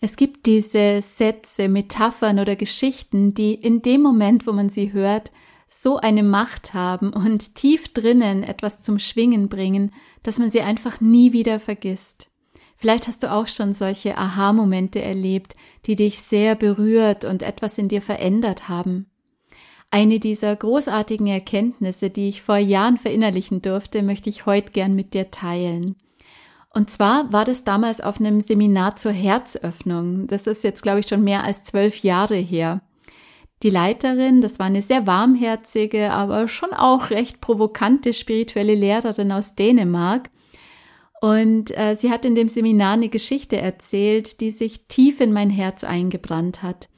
[0.00, 5.32] Es gibt diese Sätze, Metaphern oder Geschichten, die in dem Moment, wo man sie hört,
[5.66, 9.92] so eine Macht haben und tief drinnen etwas zum Schwingen bringen,
[10.22, 12.30] dass man sie einfach nie wieder vergisst.
[12.76, 17.88] Vielleicht hast du auch schon solche Aha-Momente erlebt, die dich sehr berührt und etwas in
[17.88, 19.06] dir verändert haben.
[19.90, 25.12] Eine dieser großartigen Erkenntnisse, die ich vor Jahren verinnerlichen durfte, möchte ich heute gern mit
[25.12, 25.96] dir teilen.
[26.70, 30.26] Und zwar war das damals auf einem Seminar zur Herzöffnung.
[30.26, 32.82] Das ist jetzt, glaube ich, schon mehr als zwölf Jahre her.
[33.62, 39.56] Die Leiterin, das war eine sehr warmherzige, aber schon auch recht provokante spirituelle Lehrerin aus
[39.56, 40.30] Dänemark.
[41.20, 45.50] Und äh, sie hat in dem Seminar eine Geschichte erzählt, die sich tief in mein
[45.50, 46.88] Herz eingebrannt hat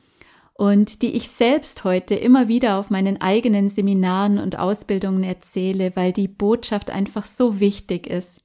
[0.60, 6.12] und die ich selbst heute immer wieder auf meinen eigenen Seminaren und Ausbildungen erzähle, weil
[6.12, 8.42] die Botschaft einfach so wichtig ist.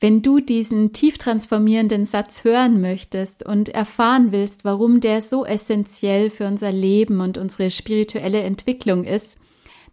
[0.00, 6.30] Wenn du diesen tief transformierenden Satz hören möchtest und erfahren willst, warum der so essentiell
[6.30, 9.38] für unser Leben und unsere spirituelle Entwicklung ist,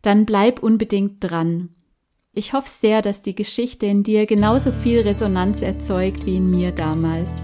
[0.04, 1.70] dann bleib unbedingt dran.
[2.34, 6.72] Ich hoffe sehr, dass die Geschichte in dir genauso viel Resonanz erzeugt wie in mir
[6.72, 7.44] damals.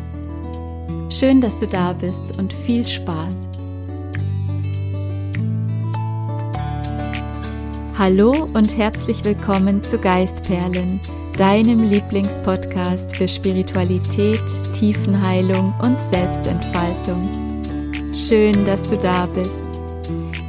[1.09, 3.50] Schön, dass du da bist und viel Spaß.
[7.98, 11.00] Hallo und herzlich willkommen zu Geistperlen
[11.38, 14.42] deinem Lieblingspodcast für Spiritualität,
[14.78, 17.30] Tiefenheilung und Selbstentfaltung.
[18.14, 19.66] Schön, dass du da bist.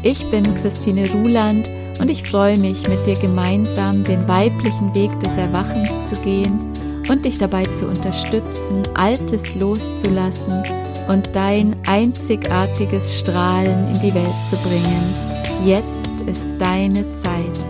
[0.02, 5.36] Ich bin Christine Ruland und ich freue mich, mit dir gemeinsam den weiblichen Weg des
[5.36, 6.72] Erwachens zu gehen
[7.08, 10.62] und dich dabei zu unterstützen, Altes loszulassen
[11.08, 15.14] und dein einzigartiges Strahlen in die Welt zu bringen.
[15.64, 17.61] Jetzt ist deine Zeit.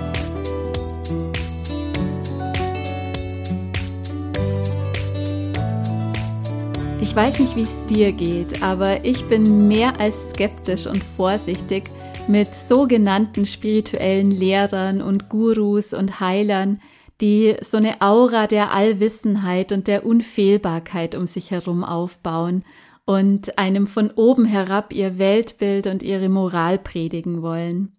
[7.12, 11.84] Ich weiß nicht, wie es dir geht, aber ich bin mehr als skeptisch und vorsichtig
[12.26, 16.80] mit sogenannten spirituellen Lehrern und Gurus und Heilern,
[17.20, 22.64] die so eine Aura der Allwissenheit und der Unfehlbarkeit um sich herum aufbauen
[23.04, 27.94] und einem von oben herab ihr Weltbild und ihre Moral predigen wollen.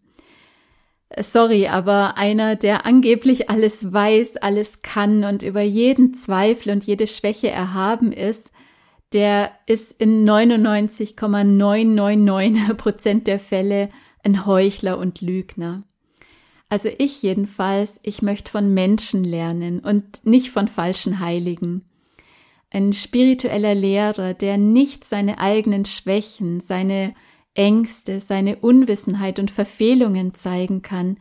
[1.19, 7.05] Sorry, aber einer, der angeblich alles weiß, alles kann und über jeden Zweifel und jede
[7.05, 8.49] Schwäche erhaben ist,
[9.13, 13.89] der ist in 99,999 Prozent der Fälle
[14.23, 15.83] ein Heuchler und Lügner.
[16.69, 21.85] Also ich jedenfalls, ich möchte von Menschen lernen und nicht von falschen Heiligen.
[22.71, 27.13] Ein spiritueller Lehrer, der nicht seine eigenen Schwächen, seine
[27.53, 31.17] Ängste, seine Unwissenheit und Verfehlungen zeigen kann,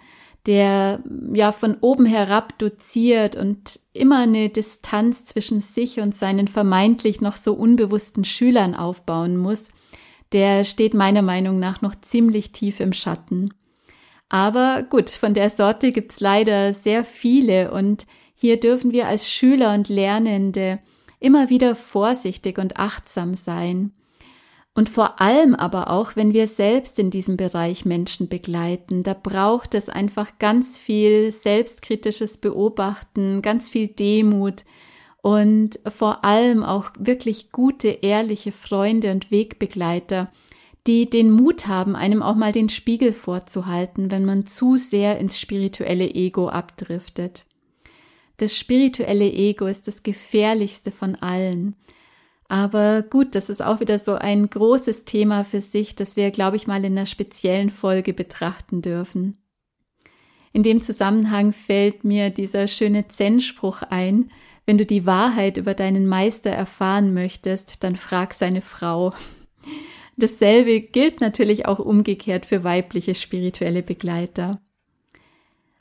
[0.46, 7.20] der ja von oben herab doziert und immer eine Distanz zwischen sich und seinen vermeintlich
[7.20, 9.68] noch so unbewussten Schülern aufbauen muss,
[10.32, 13.54] der steht meiner Meinung nach noch ziemlich tief im Schatten.
[14.28, 19.74] Aber gut, von der Sorte gibt's leider sehr viele und hier dürfen wir als Schüler
[19.74, 20.80] und Lernende
[21.20, 23.92] immer wieder vorsichtig und achtsam sein.
[24.74, 29.74] Und vor allem aber auch, wenn wir selbst in diesem Bereich Menschen begleiten, da braucht
[29.74, 34.64] es einfach ganz viel selbstkritisches Beobachten, ganz viel Demut
[35.20, 40.32] und vor allem auch wirklich gute, ehrliche Freunde und Wegbegleiter,
[40.86, 45.38] die den Mut haben, einem auch mal den Spiegel vorzuhalten, wenn man zu sehr ins
[45.38, 47.44] spirituelle Ego abdriftet.
[48.38, 51.76] Das spirituelle Ego ist das gefährlichste von allen.
[52.52, 56.56] Aber gut, das ist auch wieder so ein großes Thema für sich, das wir, glaube
[56.56, 59.38] ich, mal in einer speziellen Folge betrachten dürfen.
[60.52, 64.30] In dem Zusammenhang fällt mir dieser schöne Zen-Spruch ein,
[64.66, 69.14] wenn du die Wahrheit über deinen Meister erfahren möchtest, dann frag seine Frau.
[70.18, 74.60] Dasselbe gilt natürlich auch umgekehrt für weibliche spirituelle Begleiter.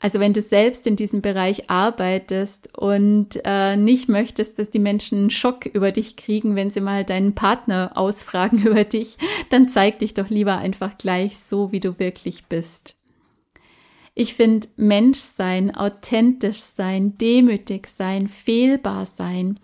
[0.02, 5.16] Also wenn du selbst in diesem Bereich arbeitest und äh, nicht möchtest, dass die Menschen
[5.16, 9.16] einen Schock über dich kriegen, wenn sie mal deinen Partner ausfragen über dich,
[9.48, 12.96] dann zeig dich doch lieber einfach gleich so, wie du wirklich bist.
[14.16, 19.60] Ich finde Mensch sein, authentisch sein, demütig sein, fehlbar sein,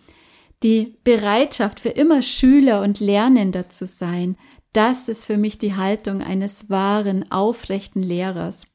[0.63, 4.37] die Bereitschaft für immer Schüler und Lernender zu sein,
[4.73, 8.68] das ist für mich die Haltung eines wahren, aufrechten Lehrers.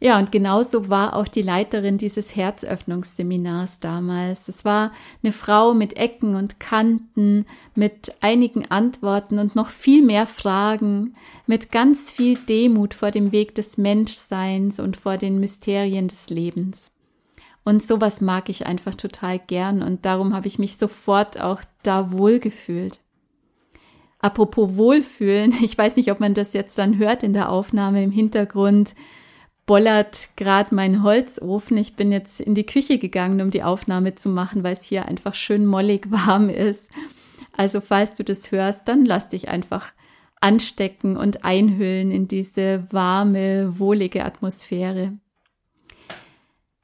[0.00, 4.48] Ja, und genauso war auch die Leiterin dieses Herzöffnungsseminars damals.
[4.48, 4.92] Es war
[5.22, 11.14] eine Frau mit Ecken und Kanten, mit einigen Antworten und noch viel mehr Fragen,
[11.46, 16.90] mit ganz viel Demut vor dem Weg des Menschseins und vor den Mysterien des Lebens.
[17.64, 22.12] Und sowas mag ich einfach total gern und darum habe ich mich sofort auch da
[22.12, 23.00] wohlgefühlt.
[24.18, 28.10] Apropos Wohlfühlen, ich weiß nicht, ob man das jetzt dann hört in der Aufnahme im
[28.10, 28.94] Hintergrund
[29.66, 31.76] bollert gerade mein Holzofen.
[31.76, 35.06] Ich bin jetzt in die Küche gegangen, um die Aufnahme zu machen, weil es hier
[35.06, 36.90] einfach schön mollig warm ist.
[37.56, 39.92] Also falls du das hörst, dann lass dich einfach
[40.40, 45.12] anstecken und einhüllen in diese warme, wohlige Atmosphäre.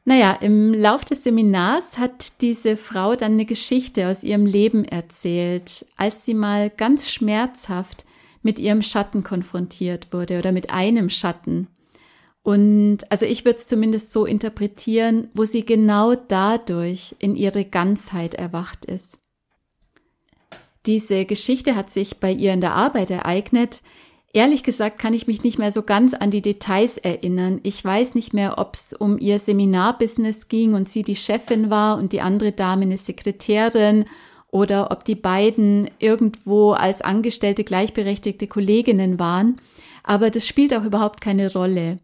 [0.04, 5.86] Naja, im Lauf des Seminars hat diese Frau dann eine Geschichte aus ihrem Leben erzählt,
[5.96, 8.06] als sie mal ganz schmerzhaft
[8.42, 11.68] mit ihrem Schatten konfrontiert wurde oder mit einem Schatten.
[12.42, 18.34] Und also ich würde es zumindest so interpretieren, wo sie genau dadurch in ihre Ganzheit
[18.34, 19.18] erwacht ist.
[20.86, 23.82] Diese Geschichte hat sich bei ihr in der Arbeit ereignet.
[24.32, 27.60] Ehrlich gesagt kann ich mich nicht mehr so ganz an die Details erinnern.
[27.64, 31.98] Ich weiß nicht mehr, ob es um ihr Seminarbusiness ging und sie die Chefin war
[31.98, 34.06] und die andere Dame eine Sekretärin
[34.48, 39.60] oder ob die beiden irgendwo als angestellte gleichberechtigte Kolleginnen waren.
[40.02, 41.98] Aber das spielt auch überhaupt keine Rolle.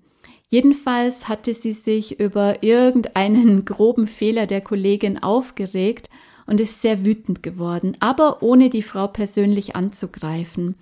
[0.49, 6.09] Jedenfalls hatte sie sich über irgendeinen groben Fehler der Kollegin aufgeregt
[6.47, 10.77] und ist sehr wütend geworden, aber ohne die Frau persönlich anzugreifen.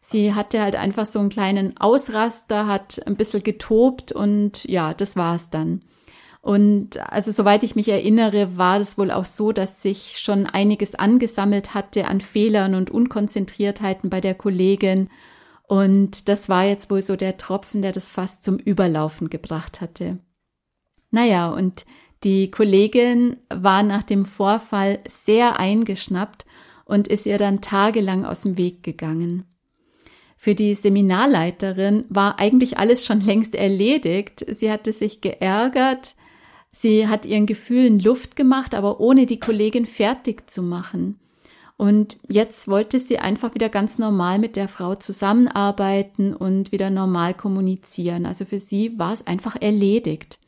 [0.00, 5.14] Sie hatte halt einfach so einen kleinen Ausraster, hat ein bisschen getobt und ja, das
[5.14, 5.82] war's dann.
[6.40, 10.94] Und also soweit ich mich erinnere, war es wohl auch so, dass sich schon einiges
[10.94, 15.10] angesammelt hatte an Fehlern und Unkonzentriertheiten bei der Kollegin
[15.70, 20.18] und das war jetzt wohl so der Tropfen, der das fast zum Überlaufen gebracht hatte.
[21.12, 21.84] Naja, und
[22.24, 26.44] die Kollegin war nach dem Vorfall sehr eingeschnappt
[26.86, 29.44] und ist ihr dann tagelang aus dem Weg gegangen.
[30.36, 34.44] Für die Seminarleiterin war eigentlich alles schon längst erledigt.
[34.48, 36.16] Sie hatte sich geärgert,
[36.72, 41.19] sie hat ihren Gefühlen Luft gemacht, aber ohne die Kollegin fertig zu machen.
[41.80, 47.32] Und jetzt wollte sie einfach wieder ganz normal mit der Frau zusammenarbeiten und wieder normal
[47.32, 48.26] kommunizieren.
[48.26, 50.38] Also für sie war es einfach erledigt.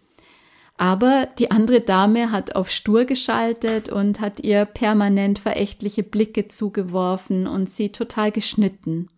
[0.76, 7.46] Aber die andere Dame hat auf stur geschaltet und hat ihr permanent verächtliche Blicke zugeworfen
[7.46, 9.08] und sie total geschnitten.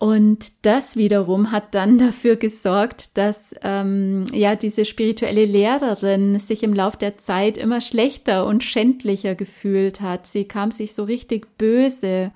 [0.00, 6.72] Und das wiederum hat dann dafür gesorgt, dass ähm, ja diese spirituelle Lehrerin sich im
[6.72, 10.26] Lauf der Zeit immer schlechter und schändlicher gefühlt hat.
[10.26, 12.32] Sie kam sich so richtig böse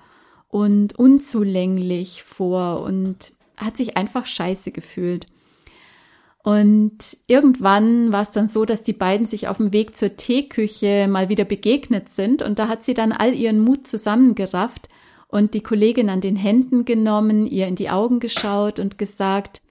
[0.47, 5.25] und unzulänglich vor und hat sich einfach scheiße gefühlt.
[6.43, 11.07] Und irgendwann war es dann so, dass die beiden sich auf dem Weg zur Teeküche
[11.09, 14.87] mal wieder begegnet sind und da hat sie dann all ihren Mut zusammengerafft
[15.27, 19.61] und die Kollegin an den Händen genommen, ihr in die Augen geschaut und gesagt,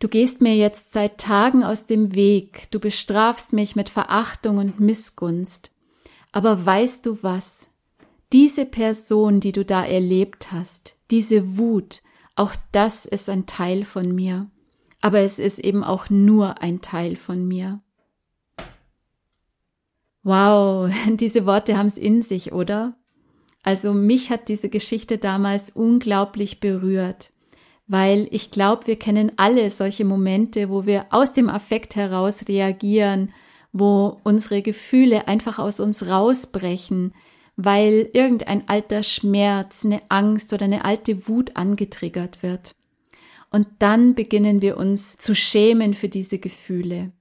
[0.00, 4.80] Du gehst mir jetzt seit Tagen aus dem Weg, du bestrafst mich mit Verachtung und
[4.80, 5.70] Missgunst.
[6.32, 7.68] Aber weißt du was?
[8.32, 12.02] Diese Person, die du da erlebt hast, diese Wut,
[12.34, 14.50] auch das ist ein Teil von mir.
[15.02, 17.82] Aber es ist eben auch nur ein Teil von mir.
[20.22, 22.96] Wow, diese Worte haben es in sich, oder?
[23.62, 27.30] Also mich hat diese Geschichte damals unglaublich berührt,
[27.86, 33.32] weil ich glaube, wir kennen alle solche Momente, wo wir aus dem Affekt heraus reagieren,
[33.72, 37.12] wo unsere Gefühle einfach aus uns rausbrechen,
[37.56, 42.74] weil irgendein alter Schmerz, eine Angst oder eine alte Wut angetriggert wird.
[43.50, 47.12] Und dann beginnen wir uns zu schämen für diese Gefühle.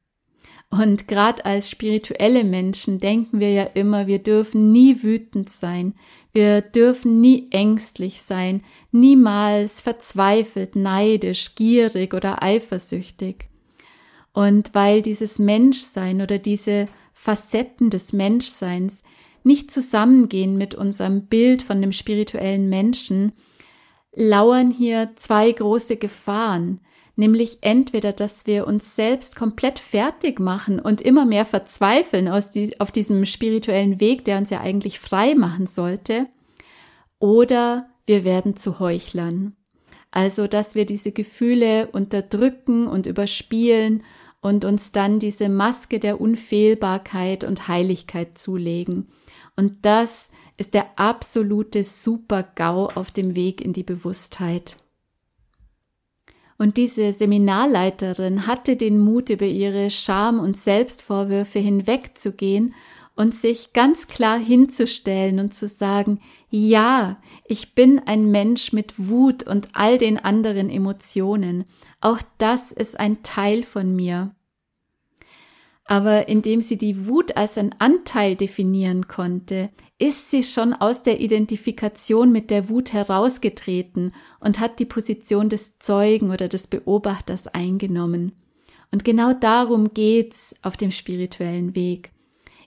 [0.69, 5.95] Und gerade als spirituelle Menschen denken wir ja immer, wir dürfen nie wütend sein,
[6.31, 13.49] wir dürfen nie ängstlich sein, niemals verzweifelt, neidisch, gierig oder eifersüchtig.
[14.33, 19.03] Und weil dieses Menschsein oder diese Facetten des Menschseins
[19.43, 23.31] nicht zusammengehen mit unserem Bild von dem spirituellen Menschen,
[24.13, 26.81] lauern hier zwei große Gefahren,
[27.19, 32.79] nämlich entweder, dass wir uns selbst komplett fertig machen und immer mehr verzweifeln aus die,
[32.79, 36.27] auf diesem spirituellen Weg, der uns ja eigentlich frei machen sollte,
[37.19, 39.55] oder wir werden zu Heuchlern.
[40.11, 44.03] Also, dass wir diese Gefühle unterdrücken und überspielen
[44.41, 49.09] und uns dann diese Maske der Unfehlbarkeit und Heiligkeit zulegen.
[49.57, 54.77] Und das ist der absolute Super-GAU auf dem Weg in die Bewusstheit.
[56.59, 62.75] Und diese Seminarleiterin hatte den Mut, über ihre Scham und Selbstvorwürfe hinwegzugehen
[63.15, 69.43] und sich ganz klar hinzustellen und zu sagen, ja, ich bin ein Mensch mit Wut
[69.43, 71.63] und all den anderen Emotionen.
[72.01, 74.35] Auch das ist ein Teil von mir.
[75.89, 81.19] Aber indem sie die Wut als ein Anteil definieren konnte, ist sie schon aus der
[81.19, 88.33] Identifikation mit der Wut herausgetreten und hat die Position des Zeugen oder des Beobachters eingenommen.
[88.91, 92.11] Und genau darum geht's auf dem spirituellen Weg.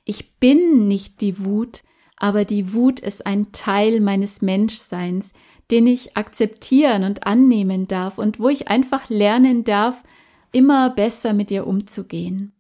[0.04, 1.84] Ich bin nicht die Wut,
[2.16, 5.32] aber die Wut ist ein Teil meines Menschseins,
[5.70, 10.02] den ich akzeptieren und annehmen darf und wo ich einfach lernen darf,
[10.50, 12.52] immer besser mit ihr umzugehen.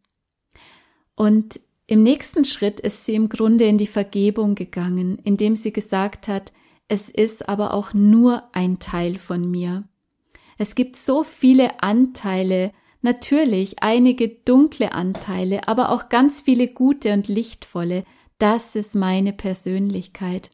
[1.14, 6.28] Und im nächsten Schritt ist sie im Grunde in die Vergebung gegangen, indem sie gesagt
[6.28, 6.52] hat,
[6.88, 9.84] es ist aber auch nur ein Teil von mir.
[10.58, 17.28] Es gibt so viele Anteile, natürlich einige dunkle Anteile, aber auch ganz viele gute und
[17.28, 18.04] lichtvolle.
[18.38, 20.50] Das ist meine Persönlichkeit.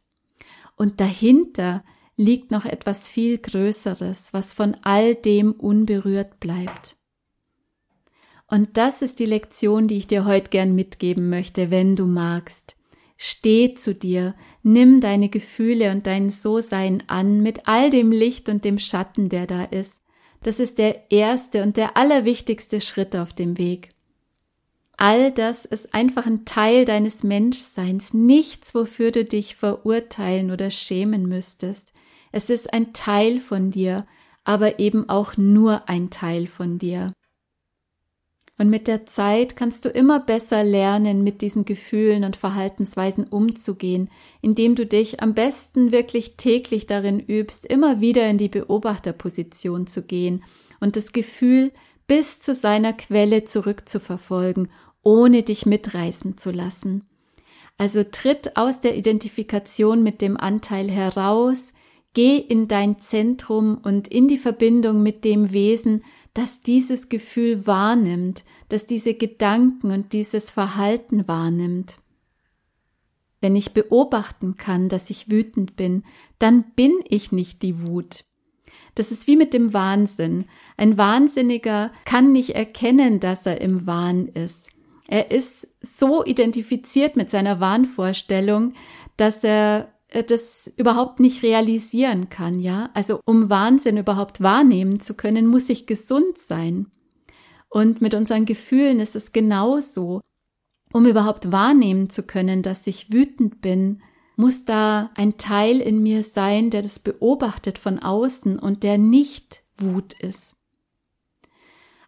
[0.77, 1.85] Und dahinter
[2.17, 6.98] liegt noch etwas viel Größeres, was von all dem unberührt bleibt.
[8.51, 12.77] Und das ist die Lektion, die ich dir heute gern mitgeben möchte, wenn du magst.
[13.19, 18.65] Steh zu dir, nimm deine Gefühle und dein So-Sein an mit all dem Licht und
[18.65, 20.03] dem Schatten, der da ist.
[20.43, 23.91] Das ist der erste und der allerwichtigste Schritt auf dem Weg.
[24.97, 31.29] All das ist einfach ein Teil deines Menschseins, nichts, wofür du dich verurteilen oder schämen
[31.29, 31.93] müsstest.
[32.33, 34.07] Es ist ein Teil von dir,
[34.45, 37.13] aber eben auch nur ein Teil von dir.
[38.59, 44.11] Und mit der Zeit kannst du immer besser lernen, mit diesen Gefühlen und Verhaltensweisen umzugehen,
[44.43, 50.03] indem du dich am besten wirklich täglich darin übst, immer wieder in die Beobachterposition zu
[50.03, 50.43] gehen
[50.81, 51.71] und das Gefühl
[52.09, 54.69] bis zu seiner Quelle zurückzuverfolgen,
[55.05, 57.05] ohne dich mitreißen zu lassen.
[57.77, 61.73] Also tritt aus der Identifikation mit dem Anteil heraus,
[62.13, 66.03] geh in dein Zentrum und in die Verbindung mit dem Wesen,
[66.39, 71.99] das dieses Gefühl wahrnimmt, das diese Gedanken und dieses Verhalten wahrnimmt.
[73.41, 76.05] Wenn ich beobachten kann, dass ich wütend bin,
[76.39, 78.25] dann bin ich nicht die Wut.
[78.95, 80.45] Das ist wie mit dem Wahnsinn.
[80.77, 84.71] Ein Wahnsinniger kann nicht erkennen, dass er im Wahn ist.
[85.09, 88.75] Er ist so identifiziert mit seiner Wahnvorstellung,
[89.17, 92.91] dass er das überhaupt nicht realisieren kann, ja.
[92.95, 96.87] Also um Wahnsinn überhaupt wahrnehmen zu können, muss ich gesund sein.
[97.69, 100.23] Und mit unseren Gefühlen ist es genauso.
[100.93, 104.03] Um überhaupt wahrnehmen zu können, dass ich wütend bin,
[104.37, 109.63] muss da ein Teil in mir sein, der das beobachtet von außen und der nicht
[109.77, 110.57] Wut ist.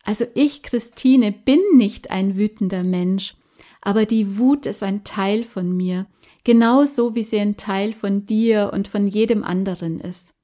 [0.03, 3.37] Also ich, Christine, bin nicht ein wütender Mensch,
[3.83, 6.07] aber die Wut ist ein Teil von mir
[6.45, 10.35] genauso wie sie ein Teil von dir und von jedem anderen ist.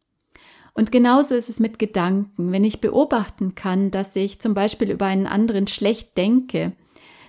[0.74, 2.52] Und genauso ist es mit Gedanken.
[2.52, 6.72] Wenn ich beobachten kann, dass ich zum Beispiel über einen anderen schlecht denke,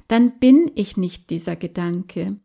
[0.09, 2.37] dann bin ich nicht dieser Gedanke.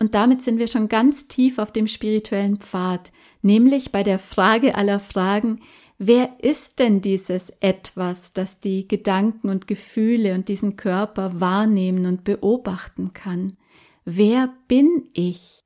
[0.00, 3.12] Und damit sind wir schon ganz tief auf dem spirituellen Pfad,
[3.42, 5.60] nämlich bei der Frage aller Fragen,
[5.98, 12.24] wer ist denn dieses etwas, das die Gedanken und Gefühle und diesen Körper wahrnehmen und
[12.24, 13.56] beobachten kann?
[14.04, 15.64] Wer bin ich?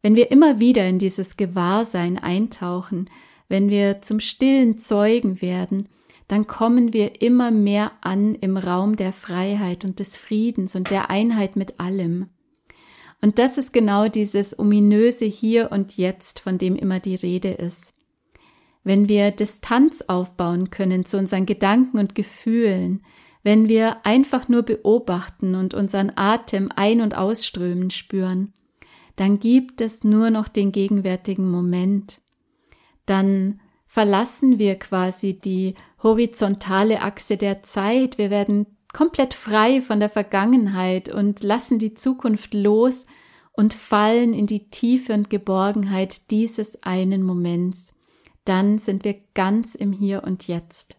[0.00, 3.10] Wenn wir immer wieder in dieses Gewahrsein eintauchen,
[3.48, 5.88] wenn wir zum stillen Zeugen werden,
[6.28, 11.10] dann kommen wir immer mehr an im Raum der Freiheit und des Friedens und der
[11.10, 12.30] Einheit mit allem.
[13.20, 17.92] Und das ist genau dieses ominöse Hier und Jetzt, von dem immer die Rede ist.
[18.82, 23.02] Wenn wir Distanz aufbauen können zu unseren Gedanken und Gefühlen,
[23.44, 28.54] wenn wir einfach nur beobachten und unseren Atem ein- und ausströmen spüren,
[29.16, 32.20] dann gibt es nur noch den gegenwärtigen Moment.
[33.06, 38.18] Dann verlassen wir quasi die horizontale Achse der Zeit.
[38.18, 43.04] Wir werden komplett frei von der Vergangenheit und lassen die Zukunft los
[43.52, 47.92] und fallen in die Tiefe und Geborgenheit dieses einen Moments.
[48.44, 50.98] Dann sind wir ganz im Hier und Jetzt.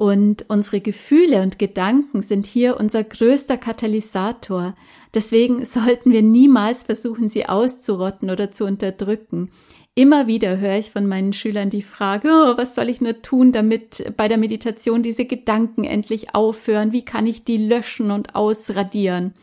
[0.00, 4.74] Und unsere Gefühle und Gedanken sind hier unser größter Katalysator.
[5.12, 9.50] Deswegen sollten wir niemals versuchen, sie auszurotten oder zu unterdrücken.
[9.94, 13.52] Immer wieder höre ich von meinen Schülern die Frage, oh, was soll ich nur tun,
[13.52, 16.92] damit bei der Meditation diese Gedanken endlich aufhören?
[16.92, 19.34] Wie kann ich die löschen und ausradieren?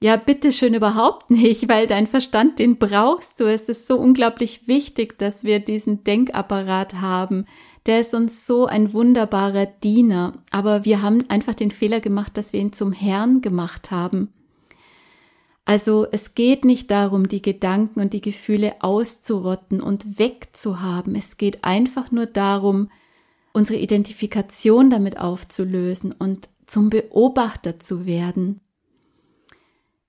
[0.00, 3.44] Ja, bitteschön überhaupt nicht, weil dein Verstand, den brauchst du.
[3.44, 7.44] Es ist so unglaublich wichtig, dass wir diesen Denkapparat haben,
[7.86, 12.52] der ist uns so ein wunderbarer Diener, aber wir haben einfach den Fehler gemacht, dass
[12.52, 14.32] wir ihn zum Herrn gemacht haben.
[15.66, 21.14] Also es geht nicht darum, die Gedanken und die Gefühle auszurotten und wegzuhaben.
[21.14, 22.90] Es geht einfach nur darum,
[23.52, 28.60] unsere Identifikation damit aufzulösen und zum Beobachter zu werden.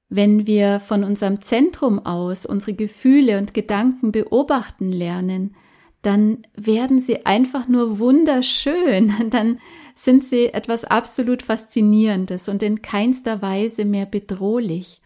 [0.10, 5.56] Wenn wir von unserem Zentrum aus unsere Gefühle und Gedanken beobachten lernen,
[6.06, 9.60] dann werden sie einfach nur wunderschön, dann
[9.96, 15.02] sind sie etwas absolut Faszinierendes und in keinster Weise mehr bedrohlich.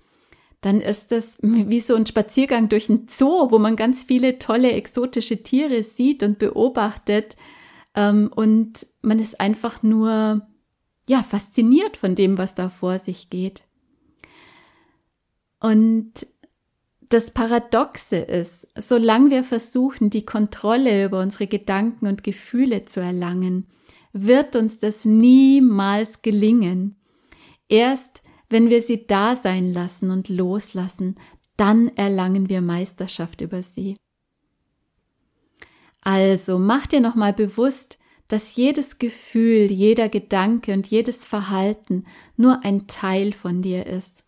[0.62, 4.74] Dann ist es wie so ein Spaziergang durch ein Zoo, wo man ganz viele tolle
[4.74, 7.38] exotische Tiere sieht und beobachtet
[7.96, 10.46] ähm, und man ist einfach nur
[11.08, 13.64] ja fasziniert von dem, was da vor sich geht.
[15.62, 16.28] Und
[17.10, 23.68] das Paradoxe ist, solange wir versuchen, die Kontrolle über unsere Gedanken und Gefühle zu erlangen,
[24.14, 26.96] wird uns das niemals gelingen.
[27.68, 31.16] Erst wenn wir sie da sein lassen und loslassen,
[31.58, 33.96] dann erlangen wir Meisterschaft über sie.
[36.02, 42.06] Also mach dir nochmal bewusst, dass jedes Gefühl, jeder Gedanke und jedes Verhalten
[42.38, 44.24] nur ein Teil von dir ist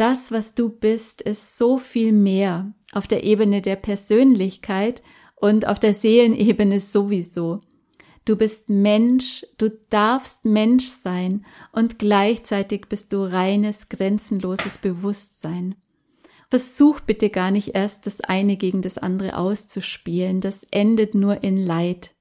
[0.00, 5.02] das, was du bist, ist so viel mehr auf der Ebene der Persönlichkeit
[5.36, 7.60] und auf der Seelenebene sowieso.
[8.24, 15.74] Du bist Mensch, du darfst Mensch sein und gleichzeitig bist du reines, grenzenloses Bewusstsein.
[16.48, 21.56] Versuch bitte gar nicht erst das eine gegen das andere auszuspielen, das endet nur in
[21.56, 22.14] Leid.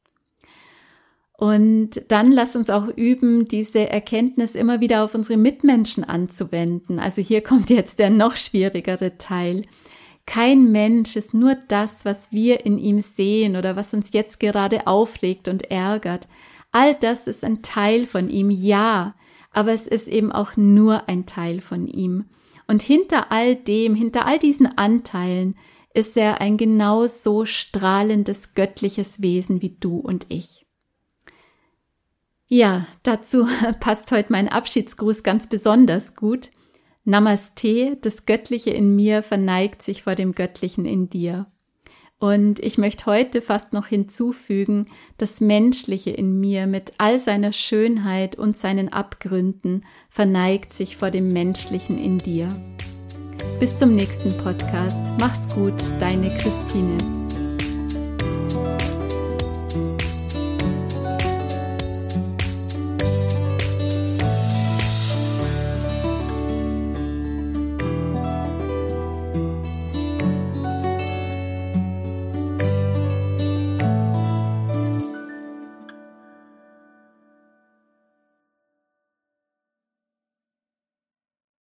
[1.40, 7.00] Und dann lass uns auch üben, diese Erkenntnis immer wieder auf unsere Mitmenschen anzuwenden.
[7.00, 9.64] Also hier kommt jetzt der noch schwierigere Teil.
[10.26, 14.86] Kein Mensch ist nur das, was wir in ihm sehen oder was uns jetzt gerade
[14.86, 16.28] aufregt und ärgert.
[16.74, 19.16] All das ist ein Teil von ihm, ja,
[19.52, 22.26] aber es ist eben auch nur ein Teil von ihm.
[22.68, 25.56] Und hinter all dem, hinter all diesen Anteilen
[25.94, 30.66] ist er ein genau so strahlendes göttliches Wesen wie du und ich.
[32.50, 33.48] Ja, dazu
[33.80, 36.50] passt heute mein Abschiedsgruß ganz besonders gut.
[37.06, 41.46] Namaste, das Göttliche in mir verneigt sich vor dem Göttlichen in dir.
[42.18, 48.36] Und ich möchte heute fast noch hinzufügen, das Menschliche in mir mit all seiner Schönheit
[48.36, 52.50] und seinen Abgründen verneigt sich vor dem Menschlichen in dir.
[53.60, 55.00] Bis zum nächsten Podcast.
[55.20, 57.19] Mach's gut, deine Christine.